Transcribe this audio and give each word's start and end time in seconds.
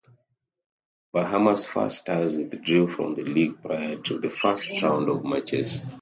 Bahamas 1.13 1.67
First 1.67 1.99
Stars 1.99 2.35
withdrew 2.35 2.87
from 2.87 3.13
the 3.13 3.21
league 3.21 3.61
prior 3.61 3.97
to 3.97 4.17
the 4.17 4.31
first 4.31 4.81
round 4.81 5.07
of 5.07 5.23
matches. 5.23 5.83